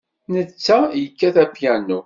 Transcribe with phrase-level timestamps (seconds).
[0.33, 1.99] Netta yekkat apyanu.